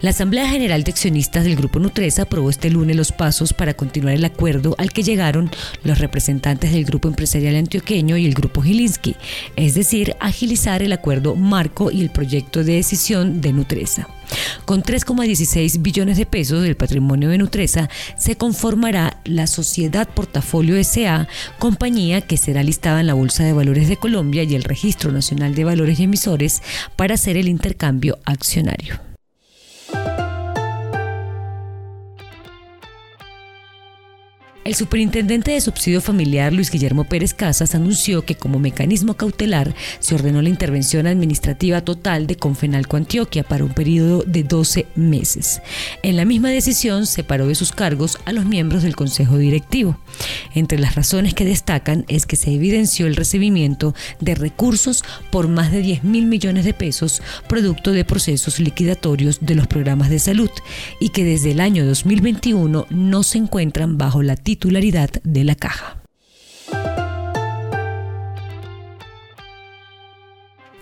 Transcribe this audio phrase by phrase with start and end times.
[0.00, 4.14] La Asamblea General de Accionistas del Grupo Nutresa aprobó este lunes los pasos para continuar
[4.14, 5.50] el acuerdo al que llegaron
[5.82, 9.16] los representantes del Grupo Empresarial Antioqueño y el Grupo Gilinski,
[9.56, 14.06] es decir, agilizar el acuerdo marco y el proyecto de decisión de Nutresa.
[14.66, 21.26] Con 3,16 billones de pesos del patrimonio de Nutresa se conformará la Sociedad Portafolio SA,
[21.58, 25.56] compañía que será listada en la Bolsa de Valores de Colombia y el Registro Nacional
[25.56, 26.62] de Valores y Emisores
[26.94, 29.07] para hacer el intercambio accionario.
[34.68, 40.14] El superintendente de subsidio familiar Luis Guillermo Pérez Casas anunció que como mecanismo cautelar se
[40.14, 45.62] ordenó la intervención administrativa total de Confenalco Antioquia para un periodo de 12 meses.
[46.02, 49.96] En la misma decisión separó de sus cargos a los miembros del Consejo Directivo.
[50.54, 55.72] Entre las razones que destacan es que se evidenció el recibimiento de recursos por más
[55.72, 60.50] de 10 mil millones de pesos producto de procesos liquidatorios de los programas de salud
[61.00, 66.07] y que desde el año 2021 no se encuentran bajo la titularidad de la caja.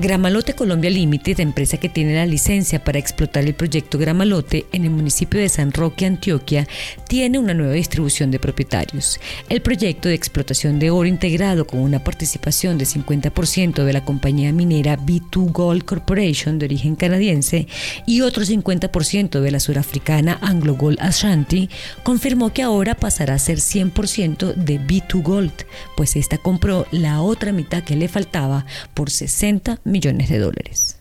[0.00, 4.90] Gramalote Colombia Limited, empresa que tiene la licencia para explotar el proyecto Gramalote en el
[4.90, 6.68] municipio de San Roque, Antioquia,
[7.08, 9.18] tiene una nueva distribución de propietarios.
[9.48, 14.52] El proyecto de explotación de oro integrado con una participación de 50% de la compañía
[14.52, 17.66] minera B2 Gold Corporation de origen canadiense
[18.06, 21.70] y otro 50% de la surafricana Anglo Gold Ashanti,
[22.04, 27.50] confirmó que ahora pasará a ser 100% de B2 Gold, pues esta compró la otra
[27.50, 31.00] mitad que le faltaba por 60 millones de dólares.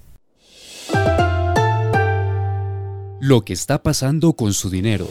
[3.20, 5.08] Lo que está pasando con su dinero.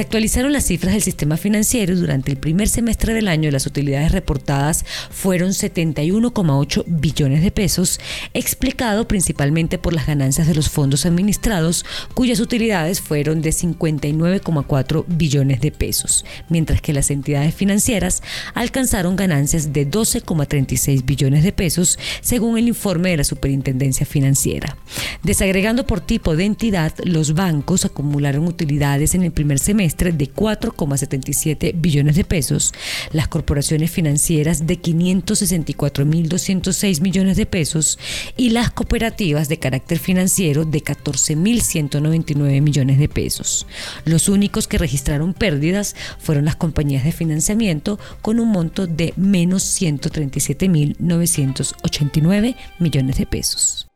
[0.00, 4.12] Se actualizaron las cifras del sistema financiero durante el primer semestre del año las utilidades
[4.12, 8.00] reportadas fueron 71,8 billones de pesos,
[8.32, 11.84] explicado principalmente por las ganancias de los fondos administrados,
[12.14, 18.22] cuyas utilidades fueron de 59,4 billones de pesos, mientras que las entidades financieras
[18.54, 24.78] alcanzaron ganancias de 12,36 billones de pesos, según el informe de la Superintendencia Financiera.
[25.22, 31.74] Desagregando por tipo de entidad, los bancos acumularon utilidades en el primer semestre de 4,77
[31.76, 32.72] billones de pesos,
[33.12, 37.98] las corporaciones financieras de 564.206 millones de pesos
[38.38, 43.66] y las cooperativas de carácter financiero de 14.199 millones de pesos.
[44.06, 49.64] Los únicos que registraron pérdidas fueron las compañías de financiamiento con un monto de menos
[49.80, 53.89] 137.989 millones de pesos.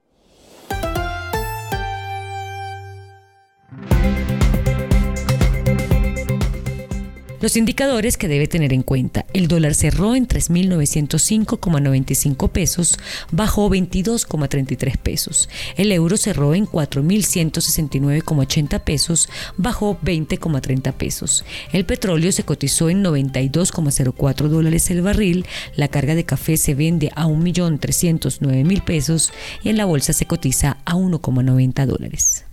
[7.44, 9.27] Los indicadores que debe tener en cuenta.
[9.34, 12.99] El dólar cerró en 3.905,95 pesos,
[13.32, 15.50] bajó 22,33 pesos.
[15.77, 19.28] El euro cerró en 4.169,80 pesos,
[19.59, 21.44] bajó 20,30 pesos.
[21.71, 25.44] El petróleo se cotizó en 92,04 dólares el barril.
[25.76, 30.78] La carga de café se vende a 1.309.000 pesos y en la bolsa se cotiza
[30.87, 32.47] a 1,90 dólares.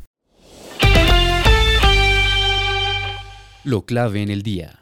[3.63, 4.80] Lo clave en el día.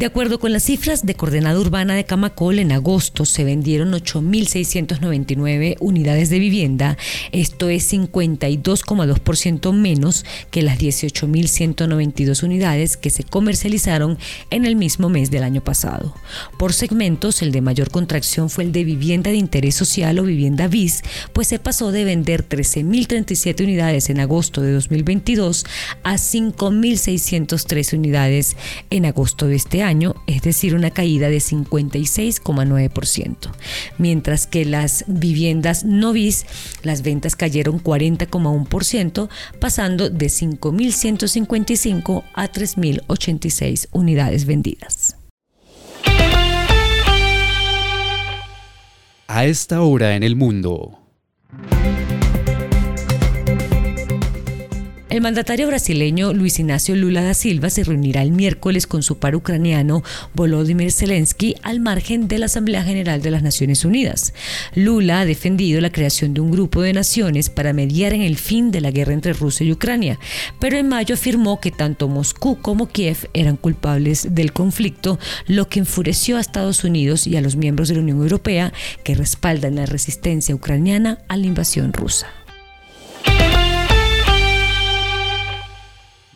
[0.00, 5.76] De acuerdo con las cifras de Coordenada Urbana de Camacol, en agosto se vendieron 8.699
[5.78, 6.96] unidades de vivienda,
[7.32, 14.16] esto es 52,2% menos que las 18.192 unidades que se comercializaron
[14.48, 16.14] en el mismo mes del año pasado.
[16.58, 20.66] Por segmentos, el de mayor contracción fue el de vivienda de interés social o vivienda
[20.66, 21.02] BIS,
[21.34, 25.66] pues se pasó de vender 13.037 unidades en agosto de 2022
[26.04, 28.56] a 5.603 unidades
[28.88, 29.89] en agosto de este año
[30.26, 33.52] es decir, una caída de 56,9%.
[33.98, 36.46] Mientras que las viviendas no bis,
[36.82, 39.28] las ventas cayeron 40,1%,
[39.58, 45.16] pasando de 5.155 a 3.086 unidades vendidas.
[49.26, 50.99] A esta hora en el mundo.
[55.20, 59.36] El mandatario brasileño Luis Ignacio Lula da Silva se reunirá el miércoles con su par
[59.36, 60.02] ucraniano
[60.32, 64.32] Volodymyr Zelensky al margen de la Asamblea General de las Naciones Unidas.
[64.74, 68.70] Lula ha defendido la creación de un grupo de naciones para mediar en el fin
[68.70, 70.18] de la guerra entre Rusia y Ucrania,
[70.58, 75.80] pero en mayo afirmó que tanto Moscú como Kiev eran culpables del conflicto, lo que
[75.80, 78.72] enfureció a Estados Unidos y a los miembros de la Unión Europea
[79.04, 82.39] que respaldan la resistencia ucraniana a la invasión rusa.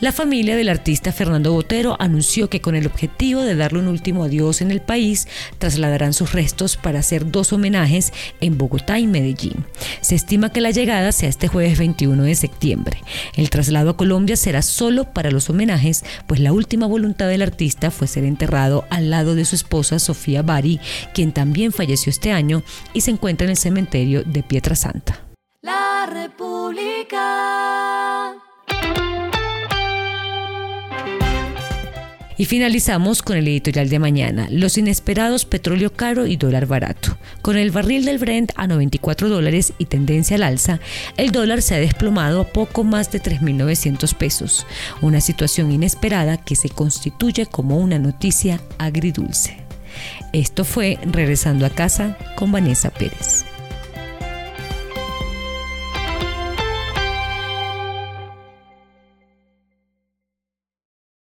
[0.00, 4.22] La familia del artista Fernando Botero anunció que con el objetivo de darle un último
[4.22, 5.26] adiós en el país,
[5.58, 9.64] trasladarán sus restos para hacer dos homenajes en Bogotá y Medellín.
[10.00, 13.02] Se estima que la llegada sea este jueves 21 de septiembre.
[13.34, 17.90] El traslado a Colombia será solo para los homenajes, pues la última voluntad del artista
[17.90, 20.78] fue ser enterrado al lado de su esposa Sofía Bari,
[21.12, 22.62] quien también falleció este año
[22.92, 25.24] y se encuentra en el cementerio de Pietrasanta.
[25.60, 27.18] La República.
[32.38, 37.18] Y finalizamos con el editorial de mañana, los inesperados petróleo caro y dólar barato.
[37.42, 40.78] Con el barril del Brent a 94 dólares y tendencia al alza,
[41.16, 44.66] el dólar se ha desplomado a poco más de 3.900 pesos,
[45.02, 49.56] una situación inesperada que se constituye como una noticia agridulce.
[50.32, 53.44] Esto fue Regresando a casa con Vanessa Pérez.